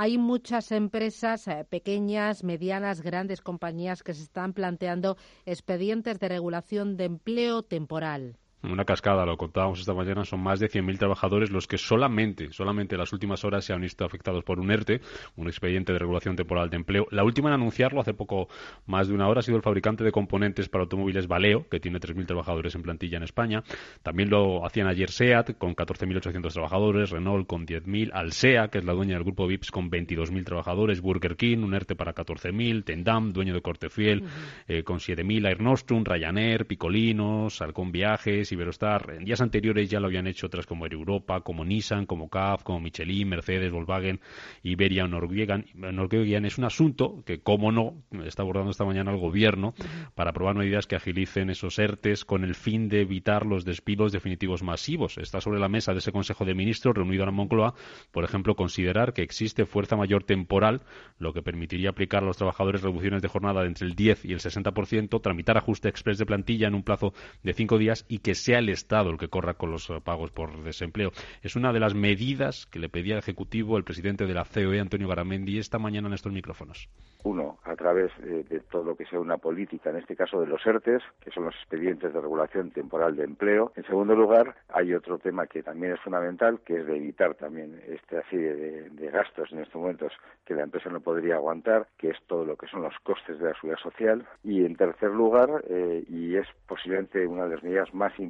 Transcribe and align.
hay 0.00 0.16
muchas 0.16 0.72
empresas 0.72 1.46
eh, 1.46 1.66
pequeñas, 1.68 2.42
medianas, 2.42 3.02
grandes 3.02 3.42
compañías 3.42 4.02
que 4.02 4.14
se 4.14 4.22
están 4.22 4.54
planteando 4.54 5.18
expedientes 5.44 6.18
de 6.18 6.30
regulación 6.30 6.96
de 6.96 7.04
empleo 7.04 7.62
temporal 7.62 8.38
una 8.62 8.84
cascada, 8.84 9.24
lo 9.24 9.36
contábamos 9.36 9.80
esta 9.80 9.94
mañana, 9.94 10.24
son 10.24 10.40
más 10.40 10.60
de 10.60 10.68
100.000 10.68 10.98
trabajadores 10.98 11.50
los 11.50 11.66
que 11.66 11.78
solamente, 11.78 12.52
solamente 12.52 12.94
en 12.94 13.00
las 13.00 13.12
últimas 13.12 13.44
horas 13.44 13.64
se 13.64 13.72
han 13.72 13.80
visto 13.80 14.04
afectados 14.04 14.44
por 14.44 14.60
un 14.60 14.70
ERTE, 14.70 15.00
un 15.36 15.48
expediente 15.48 15.92
de 15.92 15.98
regulación 15.98 16.36
temporal 16.36 16.68
de 16.68 16.76
empleo. 16.76 17.06
La 17.10 17.24
última 17.24 17.48
en 17.48 17.54
anunciarlo 17.54 18.00
hace 18.00 18.14
poco 18.14 18.48
más 18.86 19.08
de 19.08 19.14
una 19.14 19.28
hora 19.28 19.40
ha 19.40 19.42
sido 19.42 19.56
el 19.56 19.62
fabricante 19.62 20.04
de 20.04 20.12
componentes 20.12 20.68
para 20.68 20.82
automóviles 20.82 21.26
Valeo, 21.26 21.68
que 21.68 21.80
tiene 21.80 21.98
3.000 21.98 22.26
trabajadores 22.26 22.74
en 22.74 22.82
plantilla 22.82 23.16
en 23.16 23.22
España. 23.22 23.62
También 24.02 24.30
lo 24.30 24.66
hacían 24.66 24.86
ayer 24.86 25.10
SEAT, 25.10 25.56
con 25.56 25.74
14.800 25.74 26.52
trabajadores, 26.52 27.10
Renault 27.10 27.46
con 27.46 27.66
10.000, 27.66 28.10
Alsea, 28.12 28.68
que 28.68 28.78
es 28.78 28.84
la 28.84 28.92
dueña 28.92 29.14
del 29.14 29.24
grupo 29.24 29.46
VIPS, 29.46 29.70
con 29.70 29.90
22.000 29.90 30.44
trabajadores, 30.44 31.00
Burger 31.00 31.36
King, 31.36 31.58
un 31.58 31.74
ERTE 31.74 31.96
para 31.96 32.14
14.000, 32.14 32.84
Tendam, 32.84 33.32
dueño 33.32 33.54
de 33.54 33.62
Cortefiel, 33.62 34.24
eh, 34.68 34.82
con 34.82 34.98
7.000, 34.98 35.48
Air 35.48 35.60
Nostrum, 35.60 36.04
Ryanair, 36.04 36.66
Picolinos, 36.66 37.60
Halcón 37.62 37.92
Viajes, 37.92 38.49
Iberostar. 38.52 39.14
En 39.16 39.24
días 39.24 39.40
anteriores 39.40 39.88
ya 39.88 40.00
lo 40.00 40.06
habían 40.06 40.26
hecho 40.26 40.46
otras 40.46 40.66
como 40.66 40.84
Air 40.84 40.94
Europa, 40.94 41.40
como 41.40 41.64
Nissan, 41.64 42.06
como 42.06 42.28
CAF, 42.28 42.62
como 42.62 42.80
Michelin, 42.80 43.28
Mercedes, 43.28 43.70
Volkswagen, 43.72 44.20
Iberia, 44.62 45.06
Norwegian. 45.06 45.66
Norwegian 45.74 46.44
es 46.44 46.58
un 46.58 46.64
asunto 46.64 47.22
que, 47.24 47.40
como 47.40 47.72
no, 47.72 48.02
está 48.24 48.42
abordando 48.42 48.70
esta 48.70 48.84
mañana 48.84 49.10
el 49.12 49.18
gobierno 49.18 49.74
para 50.14 50.30
aprobar 50.30 50.56
medidas 50.56 50.86
que 50.86 50.96
agilicen 50.96 51.50
esos 51.50 51.78
ERTES 51.78 52.24
con 52.24 52.44
el 52.44 52.54
fin 52.54 52.88
de 52.88 53.00
evitar 53.02 53.46
los 53.46 53.64
despidos 53.64 54.12
definitivos 54.12 54.62
masivos. 54.62 55.18
Está 55.18 55.40
sobre 55.40 55.60
la 55.60 55.68
mesa 55.68 55.92
de 55.92 55.98
ese 55.98 56.12
Consejo 56.12 56.44
de 56.44 56.54
Ministros 56.54 56.94
reunido 56.94 57.24
en 57.24 57.34
Moncloa, 57.34 57.74
por 58.10 58.24
ejemplo, 58.24 58.54
considerar 58.56 59.12
que 59.12 59.22
existe 59.22 59.66
fuerza 59.66 59.96
mayor 59.96 60.24
temporal, 60.24 60.82
lo 61.18 61.32
que 61.32 61.42
permitiría 61.42 61.90
aplicar 61.90 62.22
a 62.22 62.26
los 62.26 62.36
trabajadores 62.36 62.82
reducciones 62.82 63.22
de 63.22 63.28
jornada 63.28 63.62
de 63.62 63.68
entre 63.68 63.86
el 63.86 63.94
10 63.94 64.24
y 64.24 64.32
el 64.32 64.40
60%, 64.40 65.20
tramitar 65.22 65.56
ajuste 65.56 65.88
express 65.88 66.18
de 66.18 66.26
plantilla 66.26 66.68
en 66.68 66.74
un 66.74 66.82
plazo 66.82 67.12
de 67.42 67.52
cinco 67.52 67.78
días 67.78 68.04
y 68.08 68.18
que 68.18 68.34
sea 68.40 68.58
el 68.58 68.68
Estado 68.68 69.10
el 69.10 69.18
que 69.18 69.28
corra 69.28 69.54
con 69.54 69.70
los 69.70 69.88
eh, 69.90 70.00
pagos 70.02 70.30
por 70.30 70.62
desempleo. 70.62 71.12
Es 71.42 71.56
una 71.56 71.72
de 71.72 71.80
las 71.80 71.94
medidas 71.94 72.66
que 72.66 72.78
le 72.78 72.88
pedía 72.88 73.14
al 73.14 73.20
Ejecutivo 73.20 73.76
el 73.76 73.84
presidente 73.84 74.26
de 74.26 74.34
la 74.34 74.44
COE, 74.44 74.80
Antonio 74.80 75.08
Garamendi, 75.08 75.58
esta 75.58 75.78
mañana 75.78 76.08
en 76.08 76.14
estos 76.14 76.32
micrófonos. 76.32 76.88
Uno, 77.22 77.58
a 77.64 77.76
través 77.76 78.10
de, 78.22 78.60
todo 78.70 78.82
lo 78.82 78.96
que 78.96 79.04
sea 79.04 79.20
una 79.20 79.36
política, 79.36 79.90
en 79.90 79.96
este 79.96 80.16
caso 80.16 80.40
de 80.40 80.46
los 80.46 80.64
ERTES, 80.64 81.02
que 81.20 81.30
son 81.30 81.44
los 81.44 81.54
expedientes 81.54 82.14
de 82.14 82.20
regulación 82.20 82.70
temporal 82.70 83.14
de 83.14 83.24
empleo. 83.24 83.72
En 83.76 83.84
segundo 83.84 84.14
lugar, 84.14 84.56
hay 84.68 84.94
otro 84.94 85.18
tema 85.18 85.46
que 85.46 85.62
también 85.62 85.92
es 85.92 86.00
fundamental, 86.00 86.60
que 86.64 86.80
es 86.80 86.86
de 86.86 86.96
evitar 86.96 87.34
también 87.34 87.80
este 87.86 88.18
así 88.18 88.36
de, 88.36 89.10
gastos 89.10 89.50
en 89.52 89.58
estos 89.58 89.74
momentos 89.74 90.12
que 90.46 90.54
la 90.54 90.62
empresa 90.62 90.88
no 90.88 91.00
podría 91.00 91.34
aguantar, 91.34 91.88
que 91.98 92.10
es 92.10 92.16
todo 92.26 92.44
lo 92.44 92.56
que 92.56 92.68
son 92.68 92.82
los 92.82 92.94
costes 93.02 93.38
de 93.38 93.48
la 93.48 93.54
seguridad 93.54 93.82
social. 93.82 94.26
Y 94.44 94.64
en 94.64 94.76
tercer 94.76 95.10
lugar, 95.10 95.64
eh, 95.68 96.04
y 96.08 96.36
es 96.36 96.46
posiblemente 96.66 97.26
una 97.26 97.44
de 97.44 97.56
las 97.56 97.64
medidas 97.64 97.92
más 97.92 98.18
importantes, 98.18 98.29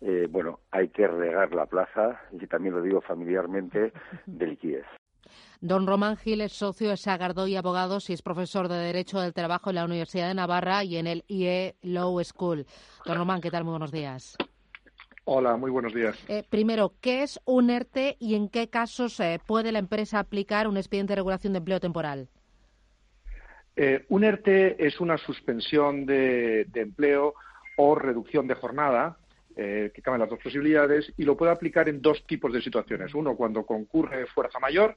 eh, 0.00 0.26
bueno, 0.30 0.60
hay 0.70 0.88
que 0.88 1.06
regar 1.06 1.54
la 1.54 1.66
plaza, 1.66 2.20
y 2.32 2.46
también 2.46 2.74
lo 2.74 2.82
digo 2.82 3.00
familiarmente, 3.00 3.92
de 4.26 4.46
liquidez. 4.46 4.86
Don 5.60 5.86
Román 5.86 6.16
Gil 6.16 6.40
es 6.40 6.52
socio 6.52 6.90
de 6.90 6.96
Sagardó 6.96 7.46
y 7.46 7.56
Abogados 7.56 8.10
y 8.10 8.12
es 8.12 8.22
profesor 8.22 8.68
de 8.68 8.74
Derecho 8.74 9.20
del 9.20 9.32
Trabajo 9.32 9.70
en 9.70 9.76
la 9.76 9.84
Universidad 9.84 10.28
de 10.28 10.34
Navarra 10.34 10.82
y 10.82 10.96
en 10.96 11.06
el 11.06 11.24
IE 11.28 11.76
Law 11.82 12.22
School. 12.24 12.66
Don 13.06 13.16
Román, 13.16 13.40
¿qué 13.40 13.50
tal? 13.50 13.62
Muy 13.62 13.70
buenos 13.72 13.92
días. 13.92 14.36
Hola, 15.24 15.56
muy 15.56 15.70
buenos 15.70 15.94
días. 15.94 16.18
Eh, 16.28 16.42
primero, 16.48 16.94
¿qué 17.00 17.22
es 17.22 17.40
un 17.44 17.70
ERTE 17.70 18.16
y 18.18 18.34
en 18.34 18.48
qué 18.48 18.68
casos 18.68 19.20
eh, 19.20 19.38
puede 19.46 19.70
la 19.70 19.78
empresa 19.78 20.18
aplicar 20.18 20.66
un 20.66 20.76
expediente 20.76 21.12
de 21.12 21.16
regulación 21.16 21.52
de 21.52 21.58
empleo 21.58 21.78
temporal? 21.78 22.28
Eh, 23.76 24.04
un 24.08 24.24
ERTE 24.24 24.84
es 24.84 25.00
una 25.00 25.16
suspensión 25.18 26.06
de, 26.06 26.66
empleo 26.74 27.34
o 27.76 27.94
reducción 27.94 28.48
de 28.48 28.54
jornada, 28.54 29.16
que 29.54 30.02
caben 30.02 30.20
las 30.20 30.30
dos 30.30 30.40
posibilidades, 30.42 31.12
y 31.16 31.24
lo 31.24 31.36
puede 31.36 31.52
aplicar 31.52 31.88
en 31.88 32.00
dos 32.00 32.24
tipos 32.26 32.52
de 32.52 32.62
situaciones. 32.62 33.14
Uno, 33.14 33.36
cuando 33.36 33.64
concurre 33.64 34.26
fuerza 34.26 34.58
mayor 34.58 34.96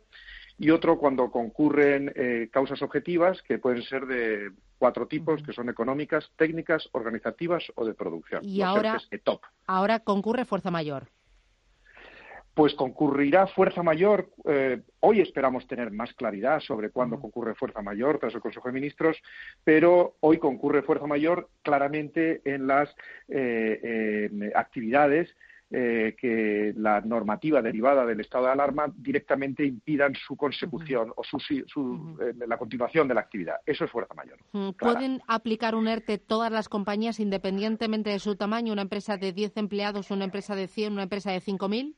y 0.58 0.70
otro 0.70 0.98
cuando 0.98 1.30
concurren 1.32 2.12
eh, 2.16 2.50
causas 2.52 2.82
objetivas 2.82 3.42
que 3.42 3.58
pueden 3.58 3.84
ser 3.84 4.06
de 4.06 4.52
cuatro 4.78 5.08
tipos, 5.08 5.42
que 5.44 5.54
son 5.54 5.70
económicas, 5.70 6.32
técnicas, 6.38 6.88
organizativas 6.92 7.64
o 7.76 7.86
de 7.86 7.94
producción. 7.94 8.44
Y 8.44 8.62
ahora, 8.62 8.98
ahora 9.68 10.00
concurre 10.00 10.46
fuerza 10.46 10.72
mayor. 10.72 11.08
Pues 12.56 12.74
concurrirá 12.74 13.48
fuerza 13.48 13.84
mayor. 13.84 14.32
Eh, 14.46 14.82
hoy 15.02 15.22
esperamos 15.22 15.68
tener 15.68 15.92
más 15.92 16.14
claridad 16.14 16.60
sobre 16.62 16.90
cuándo 16.90 17.20
concurre 17.20 17.54
fuerza 17.54 17.82
mayor 17.82 18.18
tras 18.18 18.34
el 18.34 18.42
Consejo 18.42 18.70
de 18.70 18.74
Ministros, 18.74 19.18
pero 19.64 20.16
hoy 20.22 20.40
concurre 20.40 20.82
fuerza 20.82 21.06
mayor 21.06 21.50
claramente 21.62 22.42
en 22.46 22.66
las 22.66 22.96
eh, 23.28 24.52
actividades 24.56 25.36
eh, 25.72 26.16
que 26.22 26.74
la 26.78 27.02
normativa 27.02 27.60
derivada 27.60 28.06
del 28.06 28.20
estado 28.20 28.46
de 28.46 28.52
alarma 28.52 28.86
directamente 28.96 29.66
impidan 29.66 30.14
su 30.14 30.38
consecución 30.38 31.12
o 31.16 31.24
su, 31.24 31.38
eh, 32.22 32.34
la 32.46 32.60
continuación 32.60 33.08
de 33.08 33.16
la 33.16 33.22
actividad. 33.22 33.56
Eso 33.66 33.84
es 33.84 33.92
fuerza 33.92 34.14
mayor. 34.14 34.38
¿Pueden 34.78 35.24
aplicar 35.28 35.74
un 35.74 35.88
ERTE 35.88 36.20
todas 36.20 36.52
las 36.52 36.70
compañías 36.70 37.20
independientemente 37.20 38.12
de 38.12 38.20
su 38.20 38.36
tamaño? 38.36 38.74
¿Una 38.74 38.84
empresa 38.84 39.18
de 39.18 39.34
10 39.34 39.58
empleados, 39.58 40.12
una 40.12 40.26
empresa 40.26 40.56
de 40.56 40.68
100, 40.68 40.94
una 40.94 41.04
empresa 41.04 41.32
de 41.32 41.42
5.000? 41.42 41.96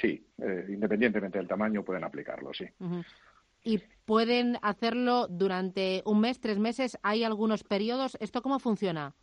Sí, 0.00 0.26
eh, 0.38 0.66
independientemente 0.68 1.38
del 1.38 1.48
tamaño 1.48 1.82
pueden 1.82 2.04
aplicarlo, 2.04 2.52
sí. 2.52 2.66
¿Y 3.62 3.78
pueden 4.04 4.58
hacerlo 4.62 5.26
durante 5.28 6.02
un 6.04 6.20
mes, 6.20 6.40
tres 6.40 6.58
meses? 6.58 6.98
¿Hay 7.02 7.24
algunos 7.24 7.64
periodos? 7.64 8.16
¿Esto 8.20 8.42
cómo 8.42 8.58
funciona? 8.58 9.14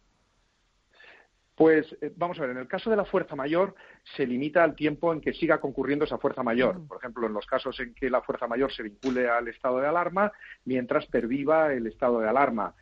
Pues 1.56 1.85
eh, 2.01 2.12
vamos 2.16 2.39
a 2.39 2.41
ver, 2.41 2.51
en 2.51 2.57
el 2.57 2.67
caso 2.67 2.89
de 2.89 2.95
la 2.95 3.06
fuerza 3.06 3.35
mayor 3.35 3.75
se 4.16 4.25
limita 4.25 4.63
al 4.63 4.75
tiempo 4.75 5.13
en 5.13 5.22
que 5.22 5.33
siga 5.33 5.59
concurriendo 5.59 6.06
esa 6.06 6.17
fuerza 6.17 6.41
mayor. 6.41 6.88
Por 6.88 6.97
ejemplo, 6.97 7.28
en 7.28 7.33
los 7.33 7.45
casos 7.45 7.79
en 7.79 7.94
que 7.94 8.09
la 8.09 8.23
fuerza 8.23 8.47
mayor 8.47 8.73
se 8.73 8.83
vincule 8.83 9.29
al 9.29 9.47
estado 9.47 9.79
de 9.79 9.88
alarma 9.88 10.31
mientras 10.66 11.06
perviva 11.06 11.72
el 11.72 11.85
estado 11.85 12.19
de 12.19 12.29
alarma. 12.29 12.73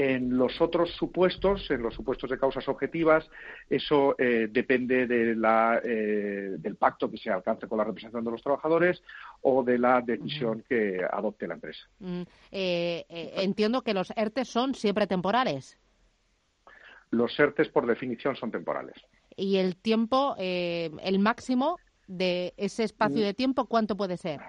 En 0.00 0.36
los 0.36 0.60
otros 0.60 0.92
supuestos, 0.92 1.70
en 1.70 1.82
los 1.82 1.94
supuestos 1.94 2.30
de 2.30 2.38
causas 2.38 2.68
objetivas, 2.68 3.28
eso 3.68 4.14
eh, 4.18 4.48
depende 4.50 5.06
de 5.06 5.34
la, 5.34 5.80
eh, 5.82 6.54
del 6.58 6.76
pacto 6.76 7.10
que 7.10 7.16
se 7.16 7.30
alcance 7.30 7.66
con 7.66 7.78
la 7.78 7.84
representación 7.84 8.24
de 8.24 8.30
los 8.30 8.42
trabajadores 8.42 9.02
o 9.42 9.64
de 9.64 9.78
la 9.78 10.00
decisión 10.00 10.64
que 10.68 11.00
adopte 11.10 11.48
la 11.48 11.54
empresa. 11.54 11.88
Mm, 11.98 12.22
entiendo 12.50 13.82
que 13.82 13.94
los 13.94 14.12
ERTE 14.16 14.44
son 14.44 14.74
siempre 14.74 15.06
temporales 15.06 15.78
los 17.10 17.38
ERTES 17.38 17.68
por 17.68 17.86
definición 17.86 18.36
son 18.36 18.50
temporales. 18.50 18.96
¿Y 19.36 19.56
el 19.56 19.76
tiempo, 19.76 20.34
eh, 20.38 20.90
el 21.02 21.18
máximo 21.18 21.78
de 22.06 22.54
ese 22.56 22.84
espacio 22.84 23.22
de 23.22 23.34
tiempo, 23.34 23.66
cuánto 23.66 23.96
puede 23.96 24.16
ser? 24.16 24.40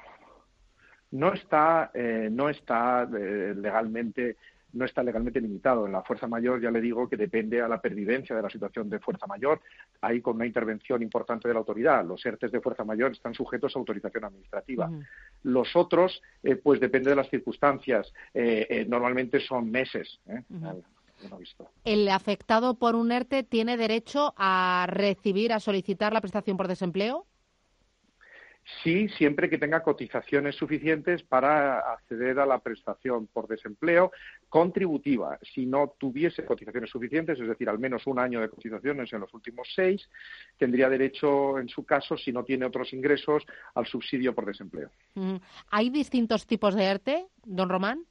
No 1.12 1.34
está, 1.34 1.92
eh, 1.94 2.30
no 2.32 2.50
está 2.50 3.04
eh, 3.04 3.54
legalmente 3.56 4.38
no 4.74 4.86
está 4.86 5.04
legalmente 5.04 5.42
limitado. 5.42 5.86
En 5.86 5.92
la 5.92 6.02
fuerza 6.02 6.28
mayor 6.28 6.62
ya 6.62 6.72
le 6.72 6.82
digo 6.82 7.08
que 7.10 7.18
depende 7.18 7.62
a 7.62 7.68
la 7.68 7.82
pervivencia 7.82 8.36
de 8.36 8.42
la 8.42 8.50
situación 8.50 8.90
de 8.90 9.00
fuerza 9.00 9.28
mayor, 9.28 9.62
ahí 10.02 10.22
con 10.22 10.36
una 10.36 10.46
intervención 10.46 11.02
importante 11.02 11.48
de 11.48 11.54
la 11.54 11.60
autoridad. 11.60 12.06
Los 12.06 12.26
ERTES 12.26 12.52
de 12.52 12.62
fuerza 12.62 12.84
mayor 12.84 13.12
están 13.12 13.34
sujetos 13.34 13.76
a 13.76 13.80
autorización 13.80 14.26
administrativa. 14.26 14.90
Los 15.44 15.76
otros, 15.76 16.22
pues 16.64 16.80
depende 16.80 17.10
de 17.10 17.16
las 17.16 17.30
circunstancias. 17.30 18.12
normalmente 18.88 19.40
son 19.40 19.70
meses. 19.72 20.20
¿El 21.84 22.08
afectado 22.10 22.76
por 22.76 22.96
un 22.96 23.12
ERTE 23.12 23.44
tiene 23.44 23.78
derecho 23.78 24.34
a 24.38 24.86
recibir, 24.90 25.52
a 25.52 25.60
solicitar 25.60 26.14
la 26.14 26.22
prestación 26.22 26.58
por 26.58 26.68
desempleo? 26.68 27.26
Sí, 28.84 29.10
siempre 29.10 29.50
que 29.50 29.58
tenga 29.58 29.84
cotizaciones 29.84 30.56
suficientes 30.56 31.24
para 31.24 31.80
acceder 31.80 32.40
a 32.40 32.46
la 32.46 32.60
prestación 32.60 33.28
por 33.28 33.48
desempleo 33.48 34.12
contributiva. 34.48 35.38
Si 35.54 35.66
no 35.66 35.96
tuviese 35.98 36.46
cotizaciones 36.46 36.90
suficientes, 36.90 37.40
es 37.40 37.48
decir, 37.48 37.68
al 37.68 37.80
menos 37.80 38.08
un 38.08 38.20
año 38.20 38.40
de 38.40 38.50
cotizaciones 38.50 39.12
en 39.12 39.22
los 39.22 39.34
últimos 39.34 39.68
seis, 39.76 40.08
tendría 40.58 40.88
derecho, 40.88 41.60
en 41.60 41.68
su 41.68 41.84
caso, 41.84 42.18
si 42.18 42.32
no 42.32 42.44
tiene 42.44 42.66
otros 42.66 42.94
ingresos, 42.94 43.44
al 43.76 43.86
subsidio 43.86 44.34
por 44.34 44.46
desempleo. 44.46 44.90
¿Hay 45.72 45.90
distintos 45.90 46.48
tipos 46.48 46.76
de 46.76 46.86
ERTE, 46.86 47.28
don 47.46 47.70
Román? 47.70 48.06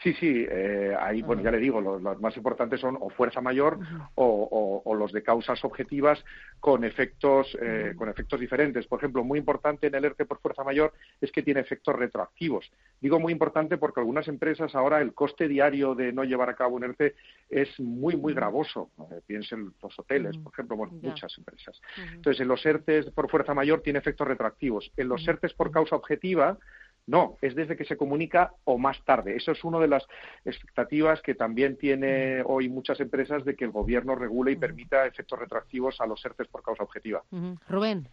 Sí, 0.00 0.14
sí, 0.14 0.46
eh, 0.48 0.96
ahí, 0.98 1.22
bueno, 1.22 1.42
ya 1.42 1.50
le 1.50 1.58
digo, 1.58 1.80
los, 1.80 2.20
más 2.20 2.36
importantes 2.36 2.80
son 2.80 2.96
o 3.00 3.10
fuerza 3.10 3.40
mayor 3.40 3.78
o, 4.14 4.94
los 4.96 5.12
de 5.12 5.22
causas 5.22 5.64
objetivas 5.64 6.24
con 6.60 6.84
efectos, 6.84 7.56
eh, 7.60 7.94
con 7.96 8.08
efectos 8.08 8.38
diferentes. 8.38 8.86
Por 8.86 9.00
ejemplo, 9.00 9.24
muy 9.24 9.40
importante 9.40 9.88
en 9.88 9.94
el 9.96 10.04
ERTE 10.04 10.24
por 10.24 10.40
fuerza 10.40 10.62
mayor 10.62 10.92
es 11.20 11.32
que 11.32 11.42
tiene 11.42 11.60
efectos 11.60 11.96
retroactivos. 11.96 12.70
Digo 13.00 13.18
muy 13.18 13.32
importante 13.32 13.76
porque 13.76 14.00
algunas 14.00 14.28
empresas 14.28 14.74
ahora 14.76 15.00
el 15.00 15.14
coste 15.14 15.48
diario 15.48 15.96
de 15.96 16.12
no 16.12 16.22
llevar 16.22 16.50
a 16.50 16.54
cabo 16.54 16.76
un 16.76 16.84
ERTE 16.84 17.14
es 17.48 17.68
muy, 17.80 18.16
muy 18.16 18.34
gravoso. 18.34 18.90
piensen 19.26 19.72
los 19.82 19.98
hoteles, 19.98 20.36
por 20.38 20.52
ejemplo, 20.52 20.76
bueno, 20.76 20.92
muchas 21.02 21.36
empresas. 21.38 21.80
Entonces, 22.12 22.40
en 22.40 22.48
los 22.48 22.64
ERTES 22.64 23.10
por 23.10 23.28
fuerza 23.28 23.52
mayor 23.52 23.80
tiene 23.82 23.98
efectos 23.98 24.28
retroactivos. 24.28 24.92
En 24.96 25.08
los 25.08 25.26
ERTES 25.26 25.54
por 25.54 25.72
causa 25.72 25.96
objetiva, 25.96 26.56
no, 27.08 27.38
es 27.40 27.54
desde 27.54 27.74
que 27.74 27.86
se 27.86 27.96
comunica 27.96 28.52
o 28.64 28.76
más 28.76 29.02
tarde. 29.02 29.34
Eso 29.34 29.50
es 29.52 29.64
una 29.64 29.78
de 29.78 29.88
las 29.88 30.06
expectativas 30.44 31.22
que 31.22 31.34
también 31.34 31.76
tiene 31.78 32.42
hoy 32.44 32.68
muchas 32.68 33.00
empresas 33.00 33.46
de 33.46 33.56
que 33.56 33.64
el 33.64 33.70
gobierno 33.70 34.14
regule 34.14 34.52
y 34.52 34.56
permita 34.56 35.06
efectos 35.06 35.38
retroactivos 35.38 36.00
a 36.02 36.06
los 36.06 36.22
ERTES 36.22 36.48
por 36.48 36.62
causa 36.62 36.82
objetiva. 36.82 37.22
Rubén. 37.66 38.06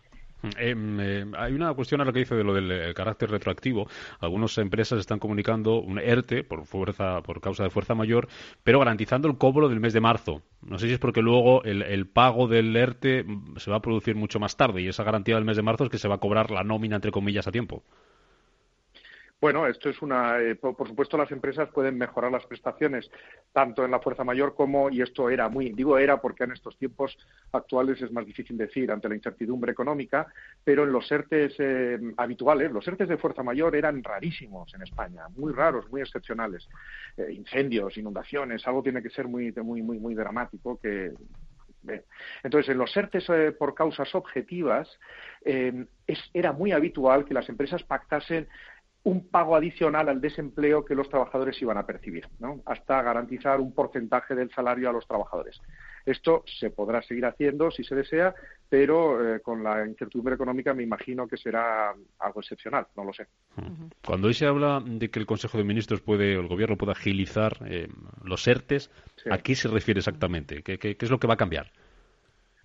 Em, 0.57 1.00
em, 1.00 1.33
hay 1.36 1.53
una 1.53 1.74
cuestión 1.74 2.00
a 2.01 2.06
lo 2.06 2.13
que 2.13 2.19
dice 2.19 2.36
de 2.36 2.44
lo 2.44 2.53
del 2.53 2.71
eh, 2.71 2.94
carácter 2.94 3.31
retroactivo. 3.31 3.89
Algunas 4.19 4.57
empresas 4.59 5.00
están 5.00 5.19
comunicando 5.19 5.81
un 5.81 6.00
ERTE 6.00 6.44
por 6.44 6.65
fuerza, 6.65 7.21
por 7.21 7.41
causa 7.41 7.63
de 7.63 7.69
fuerza 7.71 7.95
mayor, 7.95 8.30
pero 8.63 8.80
garantizando 8.80 9.27
el 9.27 9.38
cobro 9.38 9.68
del 9.68 9.81
mes 9.81 9.91
de 9.91 10.00
marzo. 10.00 10.41
No 10.62 10.80
sé 10.80 10.88
si 10.88 10.94
es 10.94 11.00
porque 11.00 11.21
luego 11.21 11.63
el, 11.63 11.81
el, 11.81 12.07
pago 12.07 12.48
del 12.48 12.75
ERTE 12.75 13.25
se 13.57 13.71
va 13.71 13.77
a 13.77 13.81
producir 13.81 14.15
mucho 14.15 14.39
más 14.39 14.56
tarde 14.56 14.81
y 14.81 14.88
esa 14.88 15.03
garantía 15.03 15.36
del 15.36 15.45
mes 15.45 15.57
de 15.57 15.63
marzo 15.63 15.83
es 15.83 15.89
que 15.89 15.98
se 15.98 16.07
va 16.07 16.15
a 16.15 16.19
cobrar 16.19 16.51
la 16.51 16.63
nómina 16.63 16.95
entre 16.95 17.12
comillas 17.12 17.48
a 17.48 17.51
tiempo. 17.51 17.83
Bueno, 19.41 19.67
esto 19.67 19.89
es 19.89 20.01
una. 20.01 20.39
Eh, 20.39 20.55
por, 20.55 20.87
supuesto, 20.87 21.17
las 21.17 21.31
empresas 21.31 21.69
pueden 21.69 21.97
mejorar 21.97 22.31
las 22.31 22.45
prestaciones 22.45 23.11
tanto 23.51 23.83
en 23.83 23.91
la 23.91 23.99
fuerza 23.99 24.23
mayor 24.23 24.55
como, 24.55 24.89
y 24.89 25.01
esto 25.01 25.29
era 25.29 25.49
muy, 25.49 25.71
digo 25.73 25.97
era 25.97 26.21
porque 26.21 26.45
en 26.45 26.53
estos 26.53 26.77
tiempos 26.77 27.17
actuales 27.51 28.01
es 28.01 28.11
más 28.11 28.25
difícil 28.25 28.57
decir 28.57 28.91
ante 28.91 29.09
la 29.09 29.15
incertidumbre 29.15 29.73
económica, 29.73 30.25
pero 30.63 30.83
en 30.83 30.93
los 30.93 31.11
ERTES 31.11 31.55
eh, 31.59 31.99
habituales, 32.17 32.71
los 32.71 32.87
ERTES 32.87 33.09
de 33.09 33.17
fuerza 33.17 33.43
mayor 33.43 33.75
eran 33.75 34.01
rarísimos 34.01 34.73
en 34.73 34.83
España, 34.83 35.27
muy 35.35 35.51
raros, 35.51 35.91
muy 35.91 36.01
excepcionales. 36.01 36.67
Eh, 37.17 37.33
incendios, 37.33 37.97
inundaciones, 37.97 38.65
algo 38.65 38.83
tiene 38.83 39.03
que 39.03 39.09
ser 39.09 39.27
muy, 39.27 39.51
muy, 39.51 39.81
muy, 39.81 39.99
muy 39.99 40.15
dramático 40.15 40.79
que 40.79 41.13
entonces, 42.41 42.69
en 42.71 42.79
los 42.79 42.97
ERTES 42.97 43.53
por 43.59 43.75
causas 43.75 44.15
objetivas, 44.15 44.89
era 46.33 46.51
muy 46.51 46.71
habitual 46.71 47.25
que 47.25 47.35
las 47.35 47.47
empresas 47.47 47.83
pactasen 47.83 48.47
un 49.05 49.27
pago 49.27 49.55
adicional 49.55 50.09
al 50.09 50.19
desempleo 50.19 50.83
que 50.83 50.95
los 50.95 51.07
trabajadores 51.09 51.61
iban 51.61 51.77
a 51.77 51.85
percibir, 51.85 52.27
¿no? 52.39 52.61
hasta 52.65 53.03
garantizar 53.03 53.59
un 53.59 53.71
porcentaje 53.71 54.33
del 54.33 54.49
salario 54.49 54.89
a 54.89 54.93
los 54.93 55.07
trabajadores. 55.07 55.61
Esto 56.07 56.43
se 56.59 56.71
podrá 56.71 57.03
seguir 57.03 57.25
haciendo 57.27 57.69
si 57.69 57.83
se 57.83 57.93
desea, 57.93 58.33
pero 58.67 59.35
eh, 59.35 59.41
con 59.41 59.63
la 59.63 59.85
incertidumbre 59.85 60.33
económica 60.33 60.73
me 60.73 60.81
imagino 60.81 61.27
que 61.27 61.37
será 61.37 61.93
algo 62.17 62.39
excepcional, 62.39 62.87
no 62.97 63.03
lo 63.03 63.13
sé. 63.13 63.27
Cuando 64.03 64.27
hoy 64.27 64.33
se 64.33 64.47
habla 64.47 64.81
de 64.83 65.09
que 65.11 65.19
el 65.19 65.27
Consejo 65.27 65.59
de 65.59 65.65
Ministros 65.65 66.01
puede, 66.01 66.35
o 66.35 66.41
el 66.41 66.47
Gobierno 66.47 66.75
pueda 66.75 66.93
agilizar 66.93 67.57
eh, 67.67 67.87
los 68.23 68.47
ERTES, 68.47 68.89
¿a 69.29 69.37
qué 69.37 69.53
se 69.53 69.67
refiere 69.67 69.99
exactamente? 69.99 70.63
¿Qué, 70.63 70.97
es 70.99 71.11
lo 71.11 71.19
que 71.19 71.27
va 71.27 71.35
a 71.35 71.37
cambiar? 71.37 71.71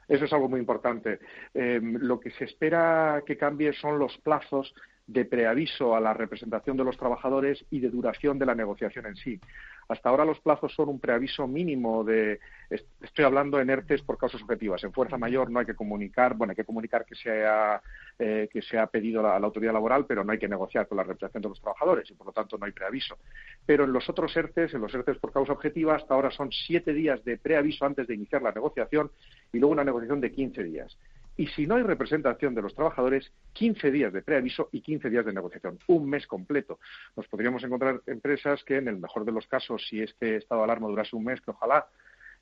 Eso 0.08 0.24
es 0.24 0.32
algo 0.32 0.48
muy 0.48 0.58
importante. 0.58 1.20
Eh, 1.52 1.80
lo 1.82 2.18
que 2.18 2.30
se 2.30 2.44
espera 2.44 3.22
que 3.26 3.36
cambie 3.36 3.74
son 3.74 3.98
los 3.98 4.16
plazos 4.18 4.74
de 5.12 5.24
preaviso 5.24 5.96
a 5.96 6.00
la 6.00 6.14
representación 6.14 6.76
de 6.76 6.84
los 6.84 6.96
trabajadores 6.96 7.64
y 7.70 7.80
de 7.80 7.90
duración 7.90 8.38
de 8.38 8.46
la 8.46 8.54
negociación 8.54 9.06
en 9.06 9.16
sí. 9.16 9.40
Hasta 9.88 10.08
ahora 10.08 10.24
los 10.24 10.38
plazos 10.38 10.72
son 10.72 10.88
un 10.88 11.00
preaviso 11.00 11.48
mínimo 11.48 12.04
de, 12.04 12.38
estoy 12.70 13.24
hablando 13.24 13.58
en 13.60 13.70
ERTES 13.70 14.02
por 14.02 14.18
causas 14.18 14.40
objetivas. 14.40 14.84
En 14.84 14.92
fuerza 14.92 15.18
mayor 15.18 15.50
no 15.50 15.58
hay 15.58 15.66
que 15.66 15.74
comunicar, 15.74 16.34
bueno, 16.34 16.52
hay 16.52 16.56
que 16.56 16.64
comunicar 16.64 17.04
que 17.04 17.16
se 17.16 17.44
ha, 17.44 17.82
eh, 18.20 18.48
que 18.52 18.62
se 18.62 18.78
ha 18.78 18.86
pedido 18.86 19.18
a 19.20 19.40
la, 19.40 19.44
autoridad 19.44 19.72
laboral, 19.72 20.06
pero 20.06 20.22
no 20.22 20.30
hay 20.30 20.38
que 20.38 20.46
negociar 20.46 20.86
con 20.86 20.96
la 20.96 21.02
representación 21.02 21.42
de 21.42 21.48
los 21.48 21.60
trabajadores 21.60 22.08
y 22.08 22.14
por 22.14 22.28
lo 22.28 22.32
tanto 22.32 22.56
no 22.56 22.66
hay 22.66 22.72
preaviso. 22.72 23.18
Pero 23.66 23.82
en 23.82 23.92
los 23.92 24.08
otros 24.08 24.36
ERTES, 24.36 24.74
en 24.74 24.80
los 24.80 24.94
ERTES 24.94 25.18
por 25.18 25.32
causa 25.32 25.54
objetiva, 25.54 25.96
hasta 25.96 26.14
ahora 26.14 26.30
son 26.30 26.52
siete 26.52 26.92
días 26.92 27.24
de 27.24 27.36
preaviso 27.36 27.84
antes 27.84 28.06
de 28.06 28.14
iniciar 28.14 28.42
la 28.42 28.52
negociación 28.52 29.10
y 29.52 29.58
luego 29.58 29.72
una 29.72 29.82
negociación 29.82 30.20
de 30.20 30.30
15 30.30 30.62
días 30.62 30.96
y 31.36 31.46
si 31.48 31.66
no 31.66 31.76
hay 31.76 31.82
representación 31.82 32.54
de 32.54 32.62
los 32.62 32.74
trabajadores, 32.74 33.32
15 33.54 33.90
días 33.90 34.12
de 34.12 34.22
preaviso 34.22 34.68
y 34.72 34.80
15 34.82 35.08
días 35.08 35.24
de 35.24 35.32
negociación, 35.32 35.78
un 35.86 36.08
mes 36.08 36.26
completo. 36.26 36.78
Nos 37.16 37.26
podríamos 37.28 37.62
encontrar 37.64 38.00
empresas 38.06 38.62
que, 38.64 38.76
en 38.76 38.88
el 38.88 38.98
mejor 38.98 39.24
de 39.24 39.32
los 39.32 39.46
casos, 39.46 39.86
si 39.88 40.00
este 40.00 40.36
estado 40.36 40.60
de 40.60 40.64
alarma 40.64 40.88
durase 40.88 41.16
un 41.16 41.24
mes, 41.24 41.40
que 41.40 41.50
ojalá, 41.50 41.86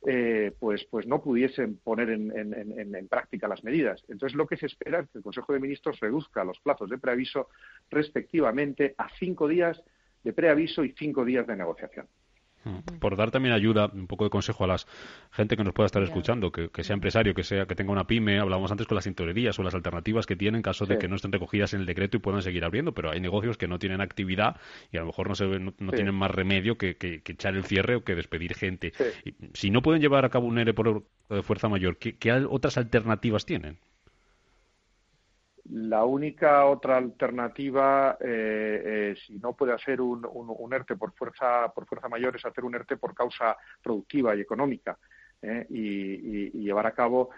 eh, 0.06 0.52
pues, 0.58 0.85
pues 0.90 1.06
no 1.06 1.23
pudiesen 1.23 1.76
poner 1.76 2.11
en, 2.11 2.32
en, 2.32 3.08
práctica 3.08 3.49
las 3.49 3.64
medidas. 3.64 4.02
Entonces, 4.08 4.37
lo 4.37 4.46
que 4.46 4.56
se 4.56 4.67
espera 4.67 5.00
es 5.00 5.08
que 5.11 5.19
el 5.19 5.25
Consejo 5.25 5.52
de 5.52 5.61
Ministros 5.61 5.99
reduzca 6.00 6.44
los 6.44 6.58
plazos 6.61 6.88
de 6.88 6.99
preaviso 6.99 7.49
respectivamente 7.91 8.94
a 8.96 9.08
cinco 9.19 9.49
días 9.49 9.82
de 10.23 10.32
preaviso 10.32 10.84
y 10.84 10.93
cinco 10.93 11.25
días 11.25 11.46
de 11.46 11.56
negociación. 11.56 12.06
Por 13.00 13.17
dar 13.17 13.31
también 13.31 13.55
ayuda, 13.55 13.91
un 13.93 14.06
poco 14.06 14.25
de 14.25 14.31
consejo 14.31 14.65
a 14.65 14.67
la 14.67 14.76
gente 15.31 15.56
que 15.56 15.65
nos 15.65 15.73
pueda 15.73 15.87
estar 15.87 16.03
escuchando, 16.03 16.50
que, 16.53 16.70
sea 16.82 16.94
empresario, 16.94 17.35
que 17.35 17.44
sea 17.44 17.67
que 17.67 17.75
tenga 17.75 17.93
una 17.93 18.06
pyme, 18.06 18.38
hablábamos 18.38 18.70
antes 18.70 18.87
con 18.87 18.94
las 18.94 19.05
tintorerías 19.05 19.59
o 19.59 19.62
las 19.62 19.75
alternativas 19.75 20.26
que 20.26 20.37
tienen 20.37 20.59
en 20.59 20.62
caso 20.62 20.87
de 20.87 20.99
que 20.99 21.09
no 21.09 21.17
estén 21.17 21.32
recogidas 21.32 21.75
en 21.75 21.81
el 21.81 21.87
decreto 21.87 22.17
y 22.17 22.20
puedan 22.20 22.43
seguir 22.43 22.65
abriendo, 22.65 22.93
pero 22.93 23.11
hay 23.11 23.20
negocios 23.20 23.56
que 23.56 23.69
no 23.69 23.79
tienen 23.79 24.00
actividad 24.00 24.56
y 24.91 24.97
a 24.97 25.00
lo 25.00 25.06
mejor 25.06 25.29
no, 25.29 25.35
se, 25.35 25.47
no, 25.47 25.93
tienen 25.93 26.15
más 26.15 26.31
remedio 26.31 26.76
que, 26.79 26.97
echar 27.00 27.55
el 27.55 27.65
cierre 27.65 27.97
o 27.97 28.05
que 28.05 28.15
despedir 28.15 28.55
gente. 28.55 28.93
si 29.55 29.70
no 29.70 29.82
pueden 29.82 30.00
llevar 30.00 30.25
a 30.25 30.31
cabo 30.31 30.47
un 30.47 30.59
ERE 30.59 30.75
por 30.75 31.05
fuerza 31.43 31.69
mayor, 31.69 31.99
¿qué, 31.99 32.17
qué 32.17 32.32
otras 32.32 32.79
alternativas 32.79 33.44
tienen? 33.44 33.79
La 35.70 36.05
única 36.05 36.65
otra 36.65 36.97
alternativa, 36.97 38.17
eh, 38.20 38.82
eh, 38.85 39.17
si 39.26 39.38
no 39.38 39.55
puede 39.55 39.75
hacer 39.75 40.00
un, 40.00 40.26
un, 40.31 40.73
ERTE 40.73 40.97
por 40.97 41.12
fuerza, 41.12 41.70
por 41.75 41.87
fuerza 41.87 42.09
mayor, 42.09 42.37
es 42.37 42.44
hacer 42.44 42.65
un 42.65 42.75
ERTE 42.75 42.97
por 42.97 43.15
causa 43.15 43.56
productiva 43.82 44.35
y 44.35 44.41
económica. 44.41 44.99
Eh, 45.40 45.67
y, 45.70 46.58
llevar 46.58 46.87
a 46.87 46.93
cabo 46.93 47.31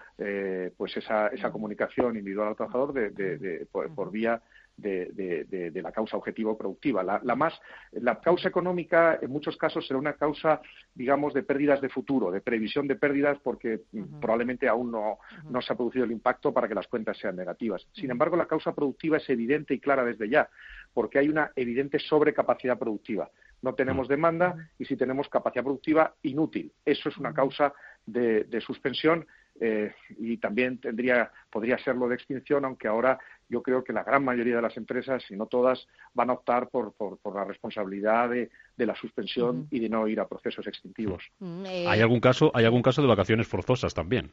pues 0.77 0.97
esa, 0.97 1.29
esa 1.29 1.51
comunicación 1.51 2.17
individual 2.17 2.49
al 2.49 2.57
trabajador 2.57 2.93
de, 2.93 3.67
por, 3.71 4.11
vía 4.11 4.43
de, 4.77 5.81
la 5.83 5.93
causa 5.93 6.17
objetivo 6.17 6.57
productiva. 6.57 7.03
La, 7.03 7.37
más, 7.37 7.55
la 7.93 8.21
causa 8.21 8.49
económica 8.49 9.19
en 9.21 9.31
muchos 9.31 9.57
casos 9.57 9.87
será 9.87 9.99
una 9.99 10.15
causa, 10.15 10.61
digamos, 10.95 11.35
de 11.35 11.43
pérdidas 11.43 11.81
de 11.81 11.89
futuro, 11.89 12.31
de 12.31 12.41
previsión 12.41 12.87
de 12.89 12.97
pérdidas, 12.97 13.39
porque 13.43 13.83
probablemente 14.21 14.69
aún 14.69 14.91
no, 14.91 15.19
no 15.49 15.61
se 15.61 15.73
ha 15.73 15.77
producido 15.77 16.05
el 16.05 16.13
impacto 16.13 16.53
para 16.53 16.69
que 16.69 16.75
las 16.75 16.89
cuentas 16.89 17.19
sean 17.19 17.37
negativas. 17.37 17.87
Sin 17.93 18.11
embargo, 18.11 18.37
la 18.37 18.47
causa 18.47 18.75
productiva 18.75 19.19
es 19.19 19.29
evidente 19.29 19.75
y 19.75 19.81
clara 19.81 20.05
desde 20.05 20.29
ya, 20.29 20.49
porque 20.93 21.19
hay 21.19 21.29
una 21.29 21.53
evidente 21.57 21.99
sobrecapacidad 21.99 22.79
productiva. 22.79 23.31
No 23.63 23.75
tenemos 23.75 24.09
demanda 24.09 24.71
y 24.79 24.87
si 24.87 24.97
tenemos 24.97 25.29
capacidad 25.29 25.65
productiva 25.65 26.15
inútil. 26.23 26.73
Eso 26.85 27.11
es 27.11 27.17
una 27.19 27.35
causa 27.35 27.75
de, 28.07 28.61
suspensión 28.61 29.27
eh, 29.61 29.93
y 30.19 30.39
también 30.39 30.79
tendría, 30.79 31.31
podría 31.51 31.79
serlo 31.79 32.09
de 32.09 32.15
extinción, 32.15 32.65
aunque 32.65 32.89
ahora 32.89 33.19
yo 33.49 33.63
creo 33.63 33.85
que 33.85 33.93
la 33.93 34.05
gran 34.05 34.25
mayoría 34.25 34.57
de 34.57 34.63
las 34.63 34.77
empresas, 34.77 35.23
si 35.27 35.37
no 35.37 35.47
todas, 35.47 35.87
van 36.15 36.31
a 36.31 36.35
optar 36.35 36.69
por, 36.69 36.95
por, 36.95 37.35
la 37.35 37.45
responsabilidad 37.45 38.31
de, 38.31 38.51
la 38.77 38.95
suspensión 38.95 39.67
y 39.71 39.81
de 39.81 39.89
no 39.89 40.09
ir 40.09 40.21
a 40.21 40.29
procesos 40.29 40.67
extintivos. 40.67 41.25
¿Hay 41.67 42.01
algún 42.01 42.21
caso, 42.21 42.51
hay 42.55 42.65
algún 42.65 42.83
caso 42.83 43.03
de 43.03 43.09
vacaciones 43.09 43.47
forzosas 43.47 43.93
también? 43.93 44.31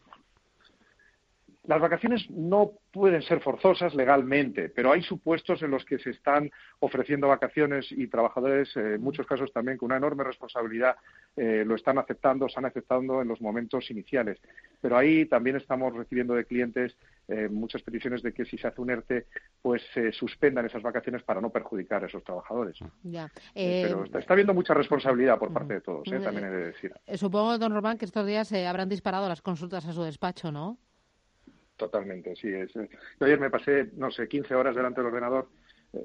Las 1.68 1.82
vacaciones 1.82 2.30
no 2.30 2.72
pueden 2.94 3.22
ser 3.22 3.42
forzosas 3.42 3.94
legalmente, 3.94 4.70
pero 4.70 4.94
hay 4.94 5.04
supuestos 5.04 5.62
en 5.62 5.72
los 5.72 5.84
que 5.84 6.00
se 6.00 6.12
están 6.12 6.50
ofreciendo 6.80 7.28
vacaciones 7.28 7.92
y 7.92 8.08
trabajadores, 8.08 8.74
eh, 8.78 8.96
en 8.96 9.02
muchos 9.02 9.28
casos 9.28 9.52
también 9.52 9.78
con 9.78 9.88
una 9.88 9.98
enorme 9.98 10.24
responsabilidad, 10.24 10.96
eh, 11.36 11.66
lo 11.68 11.76
están 11.76 11.98
aceptando, 11.98 12.46
están 12.46 12.64
aceptando 12.64 13.22
en 13.22 13.28
los 13.28 13.42
momentos 13.42 13.92
iniciales. 13.92 14.40
Pero 14.80 14.98
ahí 14.98 15.26
también 15.26 15.58
estamos 15.58 15.94
recibiendo 15.94 16.36
de 16.36 16.46
clientes 16.46 16.96
eh, 17.28 17.50
muchas 17.50 17.82
peticiones 17.82 18.24
de 18.24 18.32
que 18.32 18.46
si 18.46 18.58
se 18.58 18.68
hace 18.68 18.80
un 18.80 18.90
ERTE, 18.90 19.26
pues 19.62 19.82
se 19.94 20.14
suspendan 20.14 20.66
esas 20.66 20.82
vacaciones 20.82 21.22
para 21.24 21.42
no 21.42 21.50
perjudicar 21.50 22.02
a 22.02 22.08
esos 22.08 22.24
trabajadores. 22.24 22.80
pero 23.54 24.06
está, 24.06 24.34
habiendo 24.34 24.54
mucha 24.54 24.74
responsabilidad 24.74 25.38
por 25.38 25.52
parte 25.52 25.74
de 25.74 25.82
todos, 25.82 26.06
también 26.06 26.46
he 26.46 26.50
de 26.50 26.66
decir. 26.68 26.94
supongo, 27.16 27.58
don 27.58 27.74
Román, 27.74 27.98
que 27.98 28.06
estos 28.06 28.26
días 28.26 28.48
se 28.48 28.66
habrán 28.66 28.88
disparado 28.88 29.28
las 29.28 29.42
consultas 29.42 29.86
a 29.86 29.92
su 29.92 30.04
despacho, 30.04 30.50
¿no? 30.54 30.78
Totalmente, 31.78 32.36
sí. 32.36 32.50
Es, 32.50 32.74
yo 32.74 33.26
ayer 33.26 33.40
me 33.40 33.52
pasé, 33.52 33.92
no 33.96 34.10
sé, 34.12 34.28
15 34.28 34.56
horas 34.56 34.76
delante 34.76 35.00
del 35.00 35.08
ordenador 35.08 35.48
eh, 35.94 36.00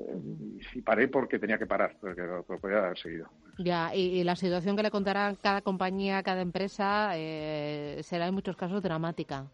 y 0.75 0.83
paré 0.83 1.09
porque 1.09 1.39
tenía 1.39 1.59
que 1.59 1.67
parar, 1.67 1.97
porque 2.01 2.21
lo, 2.21 2.45
podía 2.45 2.79
haber 2.79 2.99
seguido. 2.99 3.29
Ya, 3.59 3.95
y, 3.95 4.23
la 4.23 4.37
situación 4.37 4.77
que 4.77 4.83
le 4.83 4.91
contará 4.91 5.35
cada 5.43 5.63
compañía, 5.63 6.23
cada 6.23 6.43
empresa, 6.43 7.13
eh, 7.17 8.01
será 8.03 8.27
en 8.29 8.35
muchos 8.35 8.57
casos 8.57 8.83
dramática. 8.83 9.47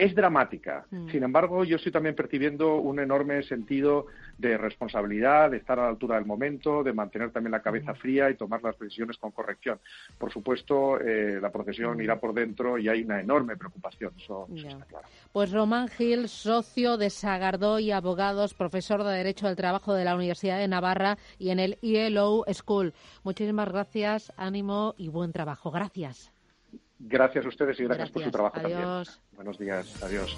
Es 0.00 0.14
dramática. 0.14 0.86
Mm. 0.90 1.08
Sin 1.10 1.22
embargo, 1.22 1.62
yo 1.64 1.76
estoy 1.76 1.92
también 1.92 2.14
percibiendo 2.14 2.76
un 2.76 2.98
enorme 3.00 3.42
sentido 3.42 4.06
de 4.38 4.56
responsabilidad, 4.56 5.50
de 5.50 5.58
estar 5.58 5.78
a 5.78 5.82
la 5.82 5.88
altura 5.88 6.16
del 6.16 6.24
momento, 6.24 6.82
de 6.82 6.94
mantener 6.94 7.30
también 7.30 7.52
la 7.52 7.60
cabeza 7.60 7.92
mm. 7.92 7.96
fría 7.96 8.30
y 8.30 8.34
tomar 8.34 8.62
las 8.62 8.78
decisiones 8.78 9.18
con 9.18 9.30
corrección. 9.30 9.78
Por 10.18 10.32
supuesto, 10.32 10.98
eh, 10.98 11.38
la 11.40 11.50
procesión 11.50 11.98
mm. 11.98 12.00
irá 12.00 12.18
por 12.18 12.32
dentro 12.32 12.78
y 12.78 12.88
hay 12.88 13.02
una 13.02 13.20
enorme 13.20 13.56
preocupación, 13.56 14.14
eso, 14.16 14.48
está 14.54 14.86
claro. 14.86 15.06
Pues 15.32 15.52
Román 15.52 15.88
Gil, 15.88 16.28
socio 16.28 16.96
de 16.96 17.10
Sagardó 17.10 17.78
y 17.78 17.90
Abogados, 17.90 18.54
profesor 18.54 19.04
de 19.04 19.12
Derecho 19.12 19.48
del 19.48 19.56
Trabajo 19.56 19.92
de 19.92 20.04
la 20.04 20.14
Universidad 20.14 20.58
de 20.58 20.68
Navarra 20.68 21.18
y 21.38 21.50
en 21.50 21.60
el 21.60 21.76
ILO 21.82 22.44
School. 22.52 22.94
Muchísimas 23.22 23.68
gracias, 23.68 24.32
ánimo 24.38 24.94
y 24.96 25.08
buen 25.08 25.32
trabajo. 25.32 25.70
Gracias. 25.70 26.32
Gracias 27.02 27.46
a 27.46 27.48
ustedes 27.48 27.80
y 27.80 27.84
gracias, 27.84 28.10
por 28.10 28.22
su 28.22 28.30
trabajo 28.30 28.60
también. 28.60 28.86
Buenos 29.32 29.58
días. 29.58 30.02
Adiós. 30.02 30.36